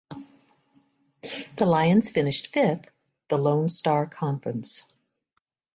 [1.57, 2.89] The Lions finished fifth
[3.27, 4.91] the Lone Star Conference.